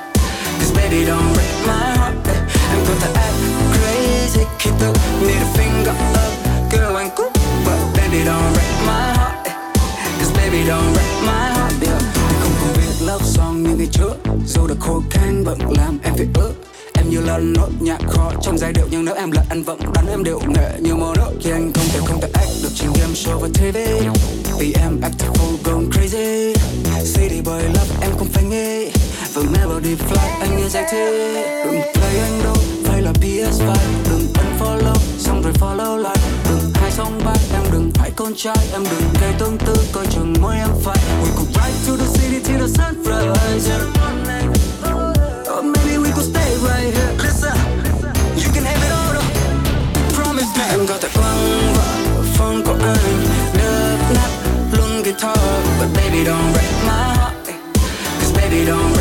[0.59, 2.27] Cause baby don't break my heart.
[2.27, 2.37] Eh.
[2.71, 3.35] Em có thể act
[3.73, 5.93] crazy khi tự need a finger
[6.25, 6.33] up
[6.71, 7.33] Girl, anh cũng
[7.65, 9.45] But baby don't break my heart.
[9.45, 9.53] Eh.
[10.19, 12.24] Cause baby don't break my heart, yeah.
[13.15, 16.53] Anh love song như ngày trước Dù được khô khan vẫn làm em phải ước.
[16.93, 19.79] Em như là nốt nhạc khó trong giai điệu, Nhưng nếu em là anh vẫn
[19.93, 22.69] đánh em điệu nghệ như màu nước Thì anh không thể không thể act được
[22.75, 23.77] trên game show và TV
[24.59, 26.53] Vì em act the fool going crazy.
[27.15, 28.85] City boy love em không phải nghe,
[29.33, 31.33] và melody fly anh như giải thế
[31.65, 33.75] Đừng play anh đâu, phải là PS5
[34.09, 36.17] Đừng unfollow xong rồi follow lại.
[36.49, 37.64] Đừng hai song ba em
[38.15, 40.97] con trai Em đừng gây tương tư coi chừng môi em phải.
[41.23, 43.69] We could ride to the city till the sun sunrise.
[45.57, 47.13] Or maybe we could stay right here.
[47.23, 47.57] Listen,
[48.37, 49.29] you can have it all though.
[50.13, 50.65] Promise me.
[50.69, 53.25] Em có thể quăng vợ phong của anh.
[53.53, 54.29] Đập nát
[54.71, 55.37] luôn guitar
[55.79, 57.33] But baby don't break my heart.
[58.19, 58.94] Cause baby don't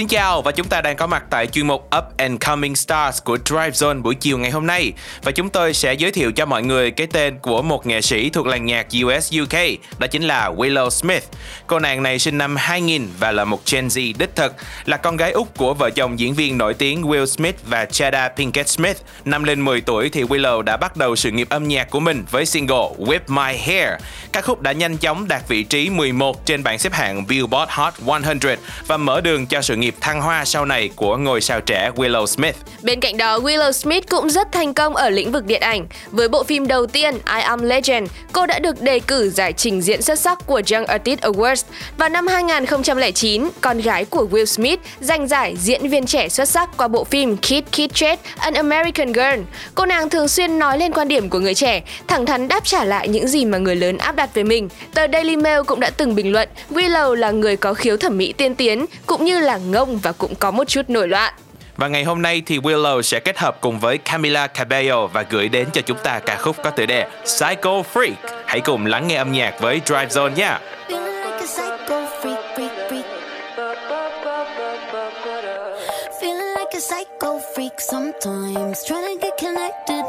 [0.00, 3.22] Xin chào và chúng ta đang có mặt tại chuyên mục Up and Coming Stars
[3.24, 4.92] của Drive Zone buổi chiều ngày hôm nay
[5.22, 8.30] và chúng tôi sẽ giới thiệu cho mọi người cái tên của một nghệ sĩ
[8.30, 9.58] thuộc làng nhạc US UK
[9.98, 11.24] đó chính là Willow Smith.
[11.66, 14.54] Cô nàng này sinh năm 2000 và là một Gen Z đích thực,
[14.84, 18.30] là con gái út của vợ chồng diễn viên nổi tiếng Will Smith và Jada
[18.36, 18.96] Pinkett Smith.
[19.24, 22.24] Năm lên 10 tuổi thì Willow đã bắt đầu sự nghiệp âm nhạc của mình
[22.30, 23.88] với single Whip My Hair.
[24.32, 27.94] Ca khúc đã nhanh chóng đạt vị trí 11 trên bảng xếp hạng Billboard Hot
[28.00, 28.38] 100
[28.86, 32.09] và mở đường cho sự nghiệp thăng hoa sau này của ngôi sao trẻ Willow
[32.10, 32.56] Willow Smith.
[32.82, 35.86] Bên cạnh đó, Willow Smith cũng rất thành công ở lĩnh vực điện ảnh.
[36.10, 39.82] Với bộ phim đầu tiên I Am Legend, cô đã được đề cử giải trình
[39.82, 41.64] diễn xuất sắc của Young Artist Awards
[41.96, 46.76] và năm 2009, con gái của Will Smith giành giải diễn viên trẻ xuất sắc
[46.76, 49.40] qua bộ phim Kid Kid Chết An American Girl.
[49.74, 52.84] Cô nàng thường xuyên nói lên quan điểm của người trẻ, thẳng thắn đáp trả
[52.84, 54.68] lại những gì mà người lớn áp đặt với mình.
[54.94, 58.32] Tờ Daily Mail cũng đã từng bình luận Willow là người có khiếu thẩm mỹ
[58.32, 61.34] tiên tiến cũng như là ngông và cũng có một chút nổi loạn.
[61.80, 65.48] Và ngày hôm nay thì Willow sẽ kết hợp cùng với Camila Cabello và gửi
[65.48, 68.14] đến cho chúng ta ca khúc có tựa đề Psycho Freak.
[68.46, 70.60] Hãy cùng lắng nghe âm nhạc với Drive Zone nha.
[77.78, 80.04] Sometimes trying to get connected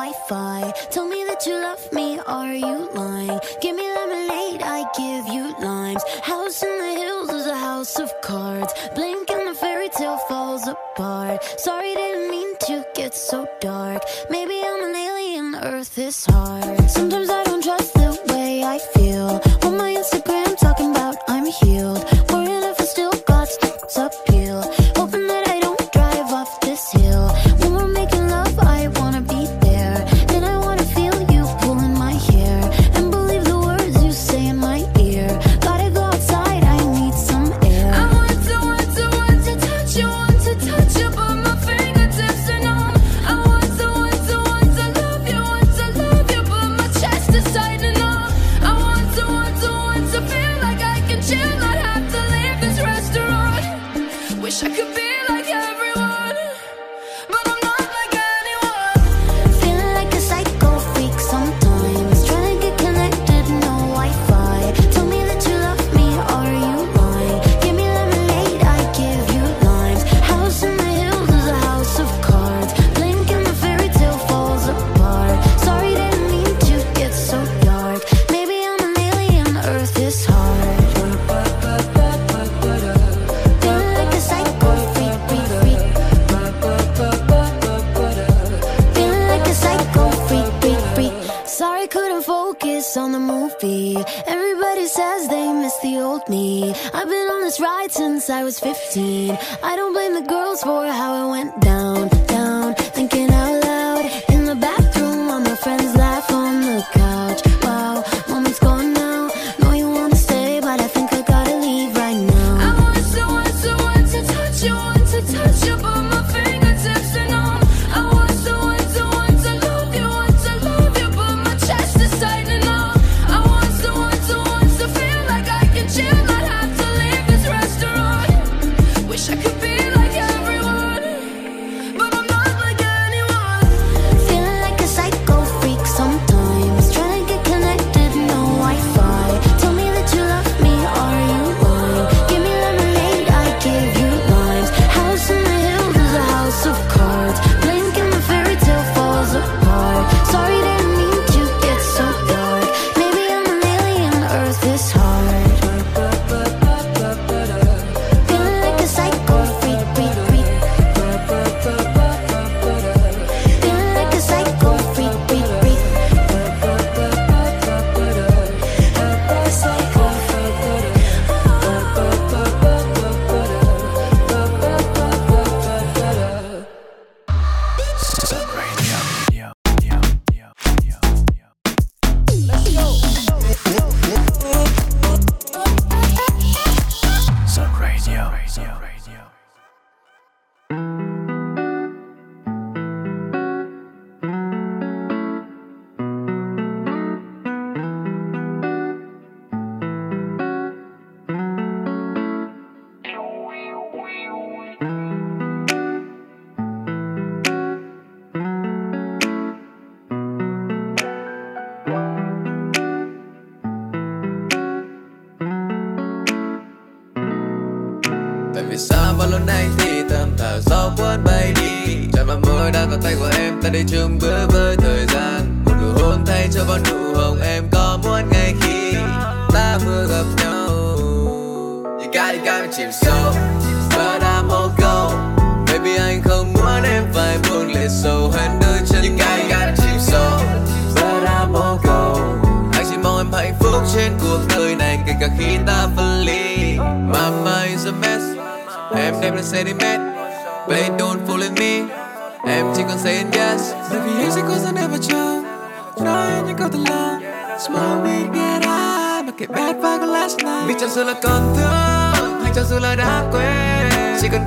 [0.00, 0.72] Wi-Fi.
[0.90, 3.38] Tell me that you love me, are you lying?
[3.60, 6.02] Give me lemonade, I give you limes.
[6.22, 8.72] House in the hills is a house of cards.
[8.94, 11.44] Blink and the fairy tale falls apart.
[11.60, 14.02] Sorry, didn't mean to get so dark.
[14.30, 16.88] Maybe I'm an alien, Earth is hard.
[16.88, 19.28] Sometimes I don't trust the way I feel.
[19.66, 22.02] On my Instagram, talking about I'm healed.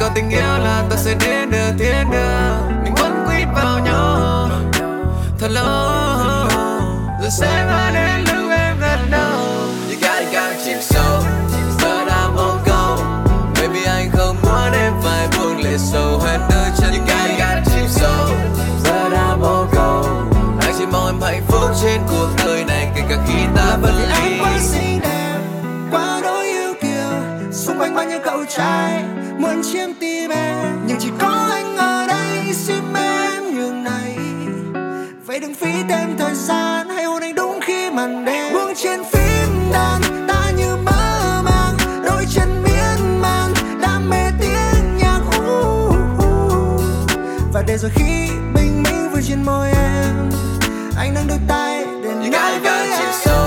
[0.04, 4.50] Có tình yêu là ta sẽ đến được thiên đường Mình vẫn quýt vào nhau.
[5.40, 5.66] Thật lâu.
[7.22, 9.40] Rồi sẽ mãi đến lúc em gật đầu
[9.90, 11.24] You gotta gotta chìm sâu.
[11.78, 12.98] But I'm on go
[13.56, 16.20] Baby, anh không muốn em phải buông lệ sâu.
[16.20, 18.28] Hết đôi chân You gotta gotta chìm sâu.
[18.84, 20.04] But I'm on go
[20.62, 23.94] Anh chỉ mong em hạnh phúc trên cuộc đời này, Kể cả khi ta vẫn
[23.98, 24.33] Vì ly
[27.96, 29.04] bao nhiêu cậu trai
[29.38, 34.18] muốn chiếm tim em nhưng chỉ có anh ở đây xin em nhường này.
[35.26, 38.54] Vậy đừng phí thêm thời gian hãy hôn anh đúng khi màn đêm.
[38.54, 41.78] Buông trên phím đàn ta như mơ màng.
[42.06, 45.44] Đôi chân miên man đam mê tiếng nhạc uh,
[46.18, 46.82] uh.
[47.54, 50.30] và để rồi khi bình minh vừa trên môi em
[50.98, 53.43] anh nâng đôi tay để gotta với em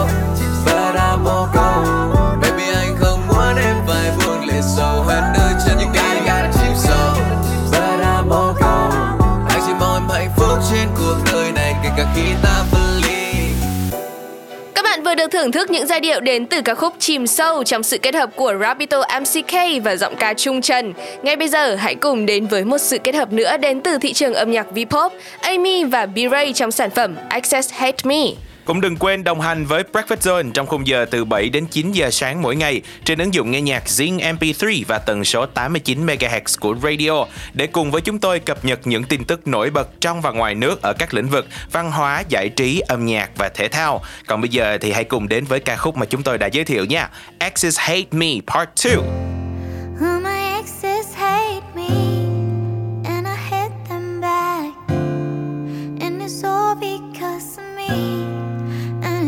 [15.16, 18.14] được thưởng thức những giai điệu đến từ ca khúc Chìm Sâu trong sự kết
[18.14, 20.92] hợp của Rapito MCK và giọng ca Trung Trần.
[21.22, 24.12] Ngay bây giờ hãy cùng đến với một sự kết hợp nữa đến từ thị
[24.12, 25.10] trường âm nhạc V-pop,
[25.40, 28.22] Amy và B-Ray trong sản phẩm Access Hate Me.
[28.66, 31.92] Cũng đừng quên đồng hành với Breakfast Zone trong khung giờ từ 7 đến 9
[31.92, 36.06] giờ sáng mỗi ngày trên ứng dụng nghe nhạc Zing MP3 và tần số 89
[36.06, 40.00] MHz của radio để cùng với chúng tôi cập nhật những tin tức nổi bật
[40.00, 43.48] trong và ngoài nước ở các lĩnh vực văn hóa, giải trí, âm nhạc và
[43.48, 44.02] thể thao.
[44.26, 46.64] Còn bây giờ thì hãy cùng đến với ca khúc mà chúng tôi đã giới
[46.64, 47.10] thiệu nha.
[47.38, 49.45] Axis Hate Me Part 2.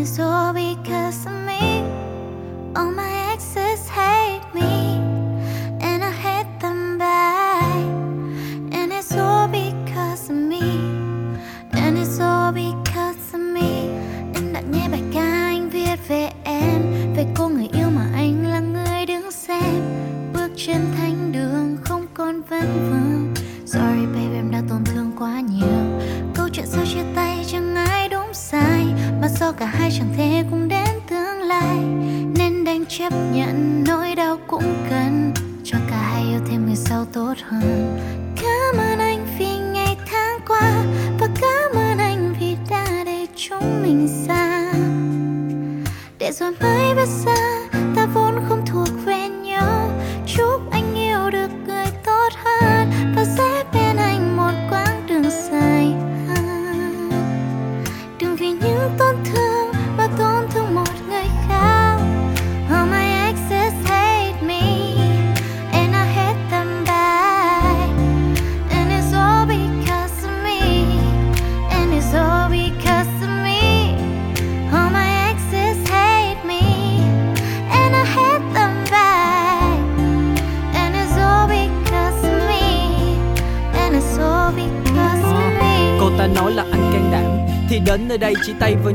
[0.00, 1.37] It's all because of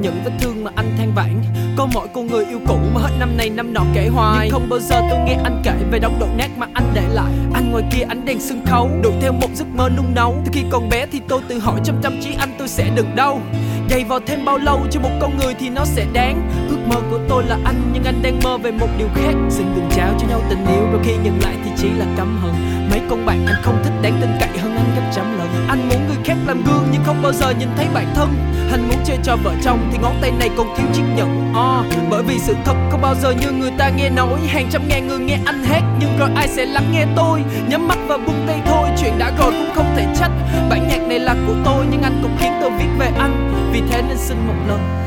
[0.03, 1.41] những vết thương mà anh than vãn.
[1.77, 4.39] Có mỗi cô người yêu cũ mà hết năm này năm nọ kể hoài.
[4.41, 7.03] Nhưng không bao giờ tôi nghe anh kể về đống đổ nát mà anh để
[7.09, 7.31] lại.
[7.53, 10.35] Anh ngoài kia ánh đèn sân khấu, Đuổi theo một giấc mơ nung nấu.
[10.45, 13.15] Từ khi còn bé thì tôi tự hỏi trong tâm trí anh tôi sẽ được
[13.15, 13.41] đâu?
[13.89, 16.49] Dày vào thêm bao lâu cho một con người thì nó sẽ đáng?
[16.69, 19.33] Ước mơ của tôi là anh, nhưng anh đang mơ về một điều khác.
[19.49, 22.37] Xin đừng trao cho nhau tình yêu, đôi khi nhận lại thì chỉ là căm
[22.41, 22.53] hận.
[22.89, 25.47] Mấy con bạn anh không thích đáng tin cậy hơn anh trăm lần.
[25.67, 28.29] Anh muốn người khác làm gương nhưng không bao giờ nhìn thấy bản thân.
[28.71, 31.51] Anh muốn chơi cho vợ chồng thì ngón tay này còn thiếu chiếc nhẫn.
[31.51, 34.39] Oh, Bởi vì sự thật không bao giờ như người ta nghe nói.
[34.47, 37.43] Hàng trăm ngàn người nghe anh hát nhưng rồi ai sẽ lắng nghe tôi?
[37.67, 40.31] Nhắm mắt và buông tay thôi chuyện đã rồi cũng không thể trách.
[40.69, 43.53] Bản nhạc này là của tôi nhưng anh cũng khiến tôi viết về anh.
[43.73, 45.02] Vì thế nên xin một lần.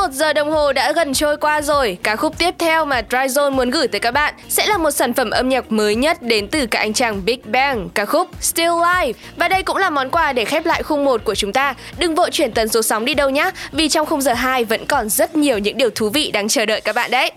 [0.00, 3.50] 1 giờ đồng hồ đã gần trôi qua rồi, ca khúc tiếp theo mà Dryzone
[3.50, 6.48] muốn gửi tới các bạn sẽ là một sản phẩm âm nhạc mới nhất đến
[6.48, 9.12] từ cả anh chàng Big Bang, ca khúc Still Life.
[9.36, 11.74] Và đây cũng là món quà để khép lại khung 1 của chúng ta.
[11.98, 14.86] Đừng vội chuyển tần số sóng đi đâu nhé, vì trong khung giờ 2 vẫn
[14.86, 17.30] còn rất nhiều những điều thú vị đang chờ đợi các bạn đấy.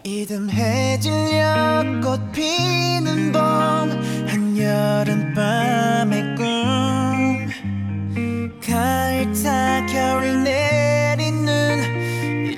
[8.67, 11.92] 가을 타 겨울 내리는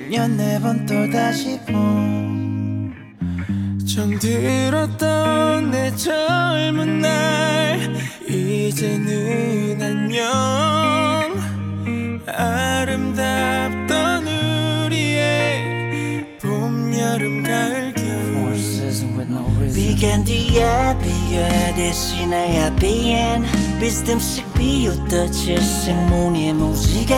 [0.08, 2.92] 1년 네 번 또 다시 봄.
[3.86, 7.80] 정 들었던 내 젊은 날
[8.28, 10.22] 이제는 안녕
[12.26, 14.26] 아름답던
[14.86, 18.56] 우리의 봄 여름 가을 겨울.
[19.74, 23.44] Began 뒤에 비에 대신에 비엔
[23.80, 27.14] 비스듬씩 비웃던 질색 무늬의 무지개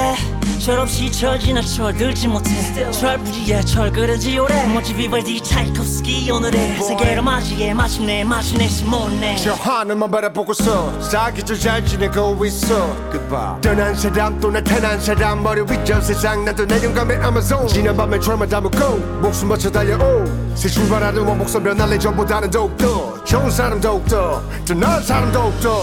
[0.59, 8.25] 철없이 철 지나 철들지 못해 철부지에 철그런지 오래 멋지 비발디 차이콥스키 오늘의 세계로 맞이해 마침내
[8.25, 12.95] 마침내 못내 저 하늘만 바라보고서 사기절 잘 지내고 있어.
[13.11, 13.61] Goodbye.
[13.61, 18.97] 떠난 사람 또 나타난 사람 머리 위저 세상 난또 내용감의 아마존 지난 밤에 트라마 담고
[19.21, 20.25] 목숨 바쳐 달려오.
[20.55, 25.83] 새 출발하는 원목선 변할래 전보다는 더욱더 좋은 사람 더욱더 더 나은 사람 더욱더.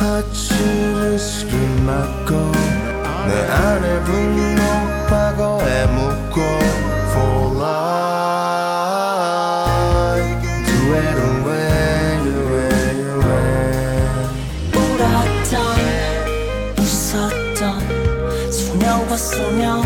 [0.00, 2.61] 아침을 술을 맞고
[3.26, 4.62] 내 안에 분노
[5.08, 6.40] 과거에 묻고
[7.12, 8.02] For life
[10.66, 14.00] Do it away, do it away
[14.74, 15.54] 울었던
[16.78, 17.62] 웃었던
[18.50, 19.81] 소녀와 소녀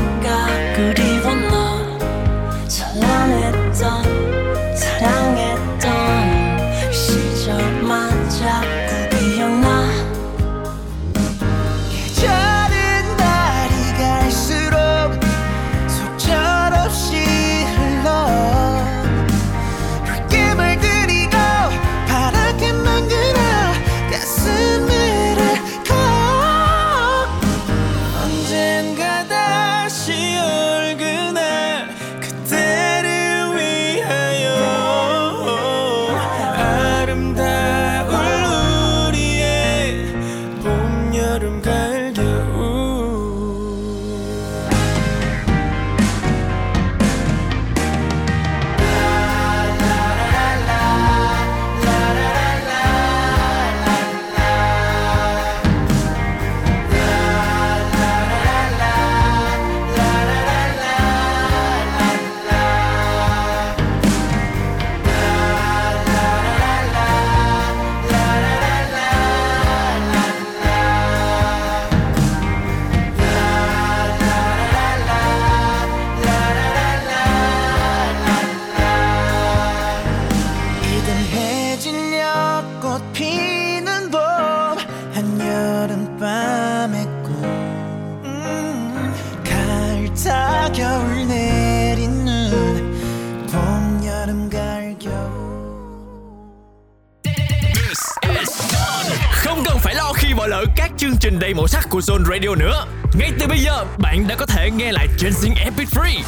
[102.17, 102.87] Zone Radio nữa.
[103.15, 106.23] Ngay từ bây giờ, bạn đã có thể nghe lại trên Zing MP3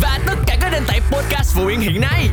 [0.00, 2.28] và tất cả các nền tảng podcast phổ biến hiện nay.